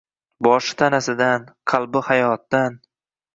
[0.47, 2.81] Boshi tanasidan, qalbi hayotdan